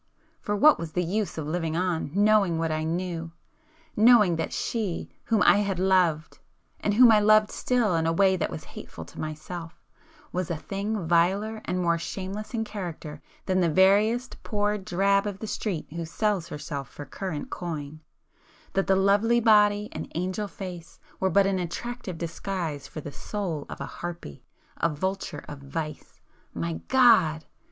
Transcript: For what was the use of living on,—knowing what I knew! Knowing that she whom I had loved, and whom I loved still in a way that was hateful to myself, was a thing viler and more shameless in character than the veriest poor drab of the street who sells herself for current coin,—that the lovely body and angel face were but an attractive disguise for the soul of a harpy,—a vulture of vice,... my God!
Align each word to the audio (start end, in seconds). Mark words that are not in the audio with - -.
For 0.41 0.55
what 0.55 0.79
was 0.79 0.93
the 0.93 1.03
use 1.03 1.37
of 1.37 1.45
living 1.45 1.77
on,—knowing 1.77 2.57
what 2.57 2.71
I 2.71 2.83
knew! 2.83 3.33
Knowing 3.95 4.35
that 4.37 4.51
she 4.51 5.11
whom 5.25 5.43
I 5.43 5.57
had 5.57 5.77
loved, 5.77 6.39
and 6.79 6.95
whom 6.95 7.11
I 7.11 7.19
loved 7.19 7.51
still 7.51 7.95
in 7.95 8.07
a 8.07 8.11
way 8.11 8.35
that 8.35 8.49
was 8.49 8.63
hateful 8.63 9.05
to 9.05 9.19
myself, 9.19 9.79
was 10.31 10.49
a 10.49 10.57
thing 10.57 11.07
viler 11.07 11.61
and 11.65 11.79
more 11.79 11.99
shameless 11.99 12.55
in 12.55 12.63
character 12.63 13.21
than 13.45 13.59
the 13.61 13.69
veriest 13.69 14.41
poor 14.41 14.75
drab 14.79 15.27
of 15.27 15.37
the 15.37 15.45
street 15.45 15.85
who 15.91 16.03
sells 16.03 16.47
herself 16.47 16.89
for 16.89 17.05
current 17.05 17.51
coin,—that 17.51 18.87
the 18.87 18.95
lovely 18.95 19.39
body 19.39 19.87
and 19.91 20.11
angel 20.15 20.47
face 20.47 20.97
were 21.19 21.29
but 21.29 21.45
an 21.45 21.59
attractive 21.59 22.17
disguise 22.17 22.87
for 22.87 23.01
the 23.01 23.11
soul 23.11 23.67
of 23.69 23.79
a 23.79 23.85
harpy,—a 23.85 24.89
vulture 24.89 25.45
of 25.47 25.59
vice,... 25.59 26.19
my 26.55 26.81
God! 26.87 27.45